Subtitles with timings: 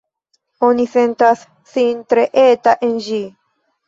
[0.67, 1.43] Oni sentas
[1.73, 3.21] sin tre eta en ĝi.